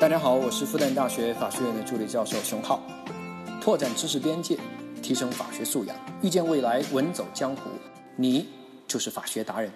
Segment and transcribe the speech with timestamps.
[0.00, 2.82] 大家好，我是复旦大学法学院的助理教授熊浩，
[3.60, 4.58] 拓展知识边界，
[5.00, 7.70] 提升法学素养，遇见未来，稳走江湖，
[8.16, 8.48] 你
[8.88, 9.70] 就是法学达人。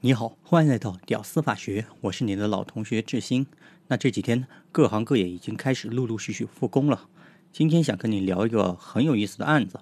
[0.00, 3.46] 你好，欢迎来到屌丝法学，我是你的老同学志新。
[3.88, 7.08] 那这几天各行各业已经开始陆陆续续复工了，
[7.50, 9.80] 今天想跟你聊一个很有意思的案子，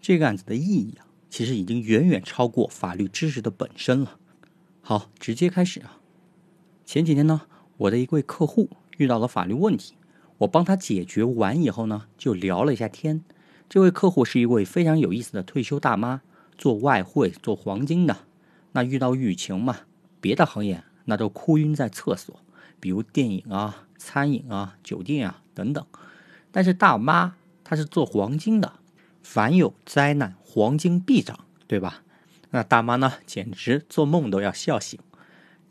[0.00, 4.18] 这个案子的意义啊，其实已经远远超过法律知识的本身了。
[4.80, 5.98] 好，直接开始啊。
[6.86, 7.42] 前几天呢，
[7.76, 9.94] 我的一位客户遇到了法律问题，
[10.38, 13.22] 我帮他解决完以后呢，就聊了一下天。
[13.68, 16.20] 这位客户是一位非常有意思的退休大妈，
[16.56, 18.16] 做外汇、做黄金的。
[18.72, 19.78] 那遇到疫情嘛，
[20.20, 22.40] 别的行业那都哭晕在厕所，
[22.78, 25.84] 比如电影啊、餐饮啊、酒店啊等等。
[26.52, 28.74] 但是大妈她是做黄金的，
[29.22, 32.02] 凡有灾难，黄金必涨，对吧？
[32.50, 35.00] 那大妈呢，简直做梦都要笑醒。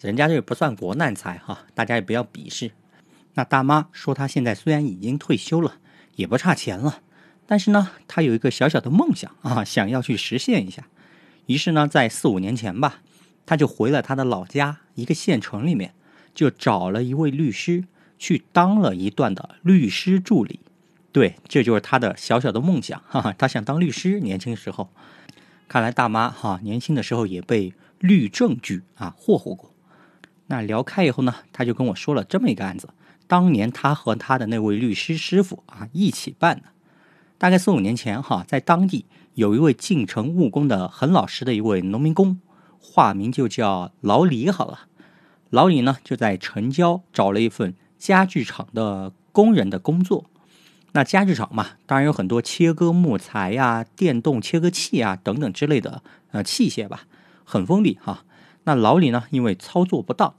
[0.01, 2.71] 人家这不算国难财哈，大家也不要鄙视。
[3.35, 5.77] 那大妈说，她现在虽然已经退休了，
[6.15, 7.01] 也不差钱了，
[7.45, 10.87] 但是呢，她有一个小小的梦想啊，想要去实现一下。
[11.47, 13.01] 于是呢，在四五年前吧，
[13.45, 15.93] 她就回了她的老家一个县城里面，
[16.33, 17.85] 就找了一位律师
[18.17, 20.59] 去当了一段的律师助理。
[21.11, 24.19] 对，这就是她的小小的梦想哈哈，她想当律师。
[24.19, 24.89] 年轻时候，
[25.67, 29.71] 看来大妈哈年轻的时候也被律政局啊霍霍过。
[30.47, 32.89] 那聊开以后呢，他就跟我说了这么一个案子，
[33.33, 36.65] 当年他和他的那位律师师傅啊一起办的，
[37.39, 42.39] 大概四五年前哈，在当地有一位进城务工的很老实的一位农民工，
[42.79, 44.81] 化名就叫老李好了。
[45.49, 50.25] 老李呢就在城郊找了一份家具厂的工人的工作。
[50.91, 57.07] 那家具厂嘛，当然有很多切割木材呀、电动切割器啊等等之类的呃器械吧，
[57.43, 58.25] 很锋利哈。
[58.65, 60.35] 那老李呢，因为操作不当。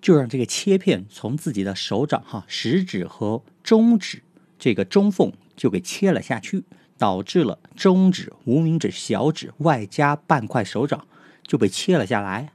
[0.00, 4.22] 就让这个切片从自己的手掌哈食指和中指
[4.58, 6.64] 这个中缝就给切了下去，
[6.96, 11.06] 导致了中指、无名指、小指外加半块手掌
[11.46, 12.52] 就被切了下来。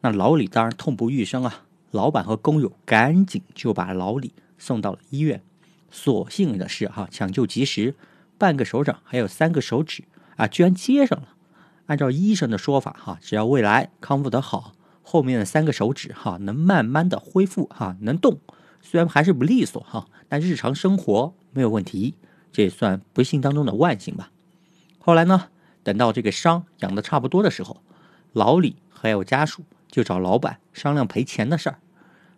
[0.00, 1.64] 那老李当然痛不欲生啊！
[1.90, 5.42] 老板和工友赶紧就把老李送到了医院。
[5.90, 7.94] 所幸的是哈抢救及时，
[8.36, 10.04] 半个手掌还有三个手指
[10.36, 11.28] 啊居然接上了。
[11.86, 14.74] 按照医生的说法哈，只要未来康复得好。
[15.10, 18.40] 后面的三个手指哈，能慢慢的恢复哈，能动，
[18.82, 22.14] 虽然还是不利索哈，但日常生活没有问题，
[22.52, 24.30] 这也算不幸当中的万幸吧。
[24.98, 25.48] 后来呢，
[25.82, 27.80] 等到这个伤养的差不多的时候，
[28.34, 31.78] 老李还有家属就找老板商量赔钱的事儿。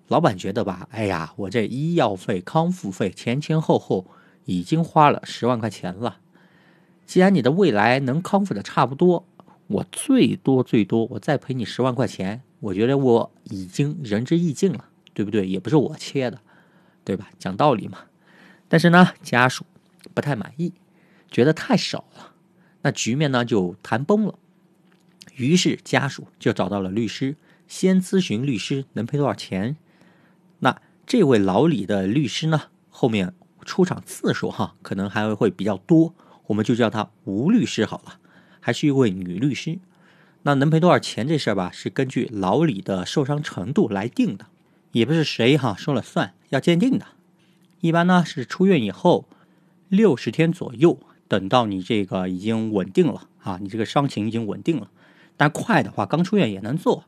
[0.07, 4.07] 老板觉得吧，哎呀，我这医药费、康复费前前后后
[4.45, 6.19] 已经花了十万块钱了，
[7.05, 9.27] 既然你的未来能康复的差不多，
[9.67, 12.43] 我最多最多我再赔你十万块钱。
[12.60, 15.47] 我觉得我已经仁至义尽了，对不对？
[15.48, 16.41] 也不是我切的，
[17.04, 17.31] 对吧？
[17.38, 17.98] 讲道理嘛。
[18.69, 19.65] 但是呢，家属
[20.15, 20.72] 不太满意，
[21.31, 22.34] 觉得太少了，
[22.82, 24.38] 那局面呢就谈崩了。
[25.37, 29.77] 于是家属就找到了律师，先咨询律师能赔多少钱。
[30.59, 33.34] 那这位老李的律师呢，后面
[33.65, 36.15] 出场次数哈，可能还会比较多，
[36.48, 38.21] 我们就叫他吴律师好了，
[38.60, 39.78] 还是一位女律师。
[40.43, 44.47] 那能赔多少钱这事儿吧，是根据老李的受伤程度来定的，
[44.93, 47.06] 也不是谁哈说了算，要鉴定的。
[47.81, 49.27] 一般呢是出院以后
[49.89, 54.91] 六十天左右，等到你这个已经稳定了啊，你这个伤情已经稳定了。
[55.37, 57.05] 但快的话，刚出院也能做。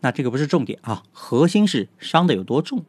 [0.00, 2.84] 那这个不是重点啊，核心是伤的有多重。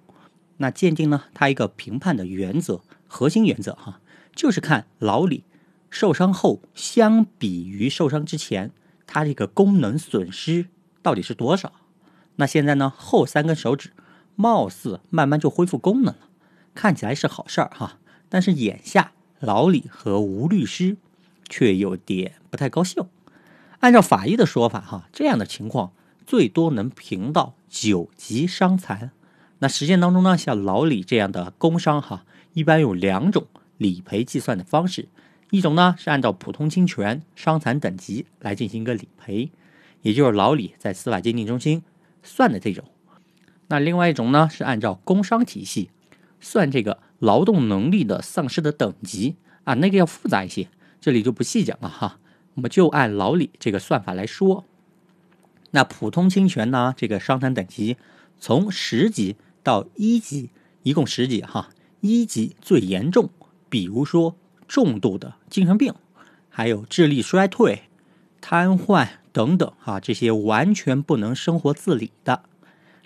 [0.58, 4.00] 那鉴定呢，它一个评判的原则，核心原则哈，
[4.36, 5.44] 就是看老李
[5.90, 8.72] 受伤后相比于受伤之前。
[9.14, 10.68] 它这个功能损失
[11.02, 11.74] 到底是多少？
[12.38, 12.90] 那现在呢？
[12.96, 13.92] 后三根手指
[14.38, 16.30] 貌似慢慢就恢复功能了，
[16.74, 17.98] 看起来是好事儿哈。
[18.30, 19.12] 但是眼下
[19.42, 20.96] 老李和吴律师
[21.50, 23.04] 却有点不太高兴。
[23.82, 25.92] 按照法医的说法哈，这样的情况
[26.26, 29.12] 最多能评到九级伤残。
[29.60, 32.24] 那实践当中呢，像老李这样的工伤哈，
[32.54, 33.46] 一般有两种
[33.78, 35.10] 理赔计算的方式。
[35.52, 39.52] 一种呢是按照普通侵权伤残等级来进行一个理赔，
[40.02, 41.84] 也就是老李在司法鉴定中心
[42.24, 42.86] 算的这种。
[43.68, 45.90] 那另外一种呢是按照工伤体系
[46.40, 50.70] 算这个劳动能力的丧失的等级啊，那个要复杂一些，
[51.02, 52.20] 这里就不细讲了哈。
[52.54, 54.66] 我们就按老李这个算法来说。
[55.72, 57.98] 那普通侵权呢，这个伤残等级
[58.40, 60.50] 从十级到一级，
[60.84, 61.70] 一共十级哈，
[62.00, 63.30] 一级最严重，
[63.70, 64.38] 比如说。
[64.72, 65.94] 重度的精神病，
[66.48, 67.90] 还有智力衰退、
[68.40, 72.44] 瘫痪等等啊，这些完全不能生活自理的。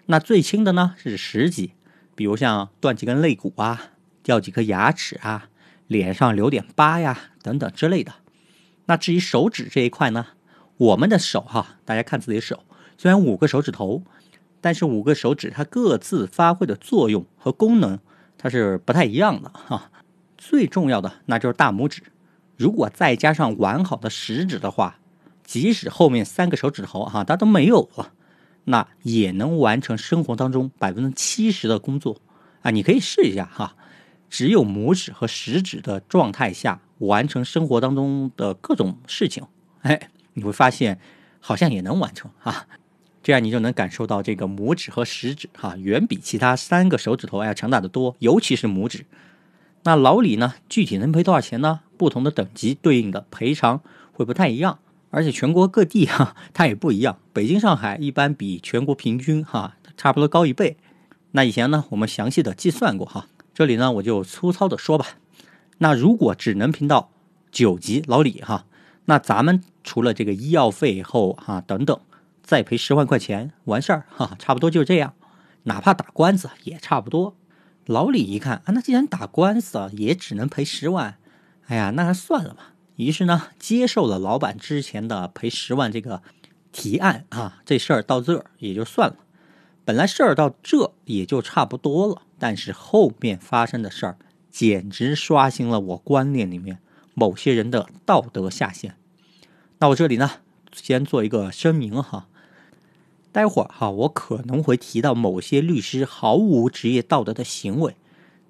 [0.05, 1.71] 那最轻的呢是十级，
[2.13, 5.49] 比如像断几根肋骨啊，掉几颗牙齿啊，
[5.87, 8.13] 脸上留点疤呀，等等之类的。
[8.85, 10.27] 那至于手指这一块呢，
[10.77, 12.63] 我们的手哈，大家看自己手，
[12.95, 14.03] 虽然五个手指头，
[14.61, 17.97] 但是五个手指它各自发挥的作用和功能，
[18.37, 19.89] 它是不太一样的哈。
[20.37, 22.03] 最重要的那就是大拇指，
[22.57, 24.99] 如果再加上完好的食指的话，
[25.43, 28.11] 即使后面三个手指头哈它都没有了，
[28.65, 32.19] 那也能完成生活当中百分之七十的工作
[32.61, 32.71] 啊！
[32.71, 33.75] 你可以试一下哈，
[34.29, 39.43] 只有拇指和食指的状态下完成生活当中的各种事情，
[39.81, 40.99] 哎，你会发现
[41.39, 42.67] 好像也能完成啊！
[43.21, 49.05] 这样你就能感受到这个拇指和食指哈远比其他三个手指头要强大的多，尤其是拇指。
[49.85, 50.55] 那老李呢？
[50.67, 51.81] 具体能赔多少钱呢？
[51.95, 54.79] 不同的等级对应的赔偿会不太一样，
[55.11, 57.19] 而且全国各地哈它也不一样。
[57.31, 60.77] 北京、上海一般比全国平均哈差不多高一倍。
[61.33, 65.05] 那以前呢，我们详细的计算过哈，这里呢我就粗糙的说吧。
[65.77, 67.11] 那如果只能评到
[67.51, 68.65] 九级老李哈，
[69.05, 71.99] 那咱们除了这个医药费后哈等等，
[72.41, 75.13] 再赔十万块钱完事儿哈，差不多就这样。
[75.63, 77.35] 哪怕打官司也差不多。
[77.85, 81.17] 老李一看啊，那既然打官司啊，也只能赔十万，
[81.67, 82.73] 哎呀，那还算了吧。
[82.95, 86.23] 于是呢，接受了老板之前的赔十万这个
[86.71, 89.17] 提案啊，这事儿到这儿也就算了。
[89.83, 94.17] 本来事儿到这也就差不多了，但是后面发生的事儿，
[94.49, 96.79] 简直刷新了我观念里面
[97.13, 98.97] 某些人的道德下限。
[99.77, 100.31] 那我这里呢，
[100.73, 102.27] 先做一个声明哈。
[103.35, 107.97] 待会儿哈，我可能会提到某些律师毫无职业道德的行为，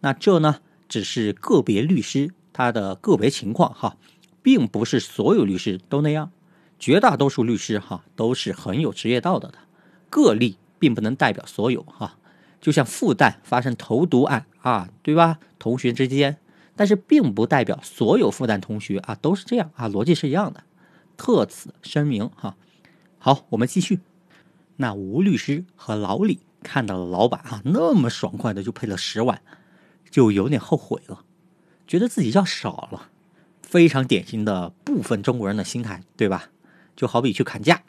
[0.02, 3.98] 那这呢只是个别律师他的个别情况哈，
[4.44, 6.30] 并不是所有律师都那样，
[6.78, 9.58] 绝大多数律师哈都是很有职业道德的，
[10.12, 12.20] 个例并不能代表所有哈，
[12.62, 15.40] 就像复旦发生投毒案啊，对吧？
[15.58, 16.38] 同学之间，
[16.76, 20.64] 但是并不代表所有复旦同学啊都是这样啊，逻辑是一样的，
[21.18, 22.56] 特此声明哈。
[23.18, 24.02] 好，我们继续。
[24.78, 29.42] 那吴律师和老李看到了老板啊那么爽快的就赔了十万，
[30.10, 31.24] 就有点后悔了，
[31.88, 33.10] 觉得自己要少了，
[33.62, 36.50] 非常典型的部分中国人的心态，对吧？
[36.96, 37.84] 就好比去砍价，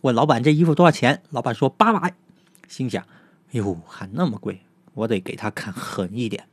[0.00, 2.14] 问老板这衣服多少钱，老板说八百，
[2.68, 4.62] 心想，哎呦还那么贵，
[4.94, 6.48] 我得给他砍狠一点，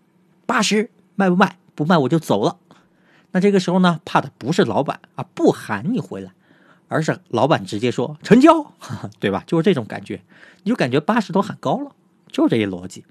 [0.46, 1.58] 八十卖不卖？
[1.76, 2.58] 不卖我就走了。
[3.32, 6.34] 那这个时候呢，怕的不是老板啊，不喊你回来。
[6.94, 8.74] 而是老板直接说成交，
[9.20, 9.44] 对吧？
[9.48, 10.22] 就是这种感觉，
[10.62, 11.96] 你就感觉八十都喊高了，
[12.32, 13.04] 就这一逻辑。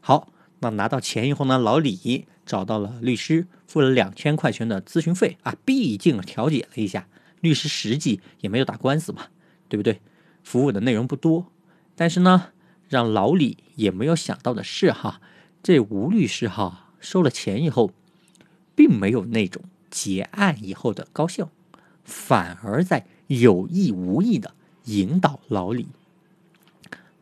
[0.00, 7.08] 好，那拿到钱以后呢，老李找到了律师，付了两千块钱的咨询费啊，毕竟调解了一下，
[7.40, 9.26] 律师实际也没有打官司嘛，
[9.68, 10.00] 对不对？
[10.44, 11.52] 服务的内容不多，
[11.96, 12.50] 但是呢，
[12.88, 15.20] 让老李也没有想到的是哈，
[15.62, 17.90] 这吴律师哈收了钱以后，
[18.74, 21.48] 并没有那种结案以后的高兴。
[22.08, 25.88] 反而在有意无意的引导老李，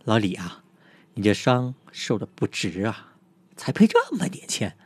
[0.04, 0.62] 老李啊，
[1.14, 3.14] 你这伤受的不值啊，
[3.56, 4.76] 才赔这么点钱。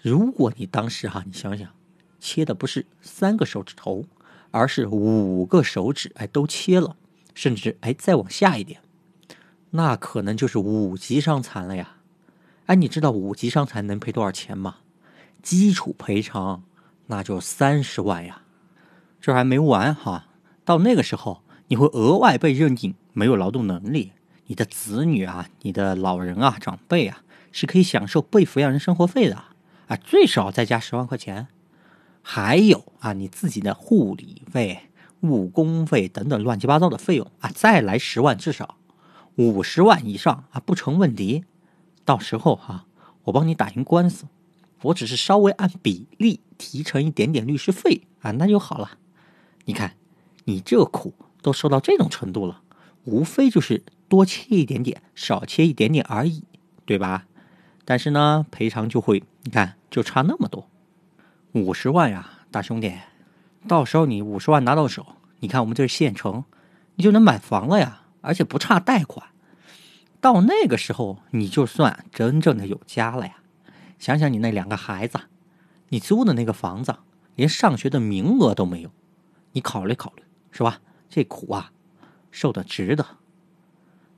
[0.00, 1.72] 如果你当时哈，你想想，
[2.18, 4.06] 切的不是三个手指头，
[4.50, 6.96] 而是五个手指，哎，都切了，
[7.32, 8.80] 甚至哎再往下一点，
[9.70, 11.98] 那可能就是五级伤残了呀。
[12.66, 14.78] 哎，你知道五级伤残能赔多少钱吗？
[15.40, 16.64] 基础赔偿
[17.06, 18.42] 那就三十万呀。
[19.22, 20.26] 这还没完哈，
[20.64, 24.10] 到那个时候你会额外被认定没有劳动能力，
[24.48, 29.36] 你的子女啊、你的老人啊、长辈啊是可以享受被抚养人生活费的
[29.86, 31.46] 啊，最少再加十万块钱。
[32.20, 34.88] 还有啊，你自己的护理费、
[35.20, 38.76] 误工费等等乱七八糟的费用啊，再来十万，至少
[39.36, 41.44] 五十万以上啊，不成问题。
[42.04, 42.86] 到时候哈，
[43.22, 44.24] 我帮你打赢官司，
[44.82, 48.98] 我只是稍微按比例提成一点点律师费啊，那就好了。
[49.64, 49.94] 你看，
[50.44, 52.62] 你这苦都受到这种程度了，
[53.04, 56.44] 无非就是多切一点点，少切一点点而已，
[56.84, 57.26] 对吧？
[57.84, 60.68] 但是呢，赔偿就会，你看就差那么多，
[61.52, 62.92] 五十万呀，大兄弟，
[63.66, 65.06] 到时候你五十万拿到手，
[65.40, 66.44] 你看我们这县城，
[66.94, 69.26] 你就能买房了呀，而且不差贷款。
[70.20, 73.38] 到那个时候，你就算真正的有家了呀。
[73.98, 75.18] 想想你那两个孩子，
[75.88, 76.96] 你租的那个房子，
[77.34, 78.90] 连上学的名额都没有。
[79.52, 80.80] 你考虑考虑，是吧？
[81.08, 81.72] 这苦啊，
[82.30, 83.06] 受的值得。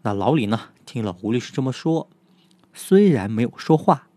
[0.03, 0.61] 那老李呢？
[0.87, 2.09] 听了吴律师这么说，
[2.73, 4.09] 虽然没有说话，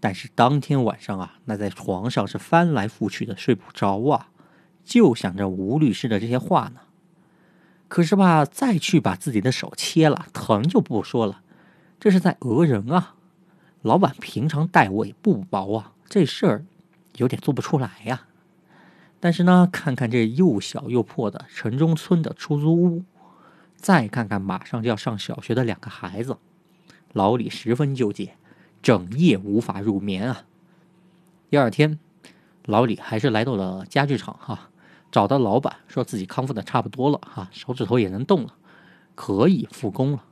[0.00, 4.30] 但是当天晚上啊，那在床上是翻来覆去的睡不着啊，
[4.82, 6.80] 就想着吴律师的这些话呢。
[7.88, 11.42] 可是吧，再去把自己的手切了，疼就不说了，
[12.00, 13.14] 这是在讹人啊，
[13.82, 16.64] 老板平常待我也不薄啊，这事儿
[17.16, 18.26] 有点做不出来呀。
[19.26, 23.02] 但是呢，看看这又小又破的城中村的出租屋，
[23.74, 26.38] 再看看马上就要上小学的两个孩子，
[27.12, 28.36] 老李十分纠结，
[28.80, 30.44] 整夜无法入眠啊。
[31.50, 31.98] 第二天，
[32.66, 34.70] 老李还是来到了家具厂哈，
[35.10, 38.54] 找到老板，说自己康复的差不多了哈，手指头也能动了，
[39.16, 40.22] 可以复工了。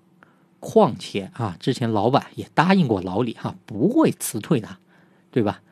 [0.61, 4.79] 况且啊，之前老板也答应过老李哈，不会辞退他，
[5.33, 5.63] 对吧？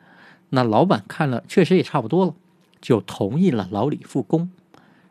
[0.49, 2.35] 那老板看了，确实也差不多了，
[2.83, 4.51] 就同意了老李复工。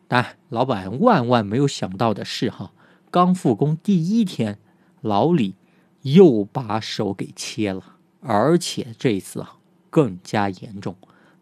[0.07, 2.71] 但老板万万没有想到的是哈，
[3.09, 4.59] 刚复工第一天，
[5.01, 5.55] 老李
[6.03, 9.57] 又把手给切了，而且这一次啊
[9.89, 10.95] 更加严重，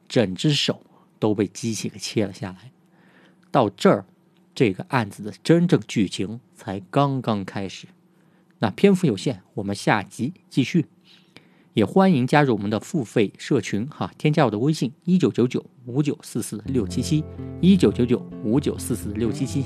[0.08, 0.84] 整只手
[1.20, 2.72] 都被机器给切了下来。
[3.52, 4.06] 到这儿，
[4.56, 7.88] 这个案子的真正剧情才刚刚开始。
[8.60, 10.86] 那篇幅有限，我们下集继续。
[11.74, 17.24] 也欢迎加入我们的付费社群哈，添加我的微信一九九九五九四四六七七
[17.62, 19.66] 一九九九五九四四六七七。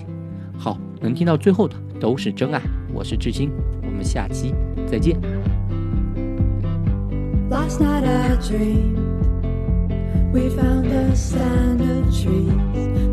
[0.57, 2.61] 好，能听到最后的都是真爱。
[2.93, 3.49] 我是志新，
[3.81, 4.53] 我们下期
[4.85, 5.19] 再见。
[7.49, 8.97] Last night I dreamed
[10.31, 13.04] we found a stand of trees